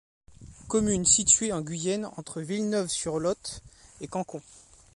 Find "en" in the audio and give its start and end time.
1.53-1.61